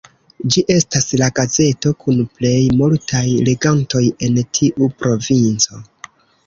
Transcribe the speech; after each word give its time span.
Ĝi 0.53 0.61
estas 0.75 1.03
la 1.21 1.27
gazeto 1.39 1.93
kun 2.05 2.23
plej 2.39 2.57
multaj 2.81 3.25
legantoj 3.51 4.05
en 4.31 4.43
tiu 4.59 4.93
provinco. 5.05 5.85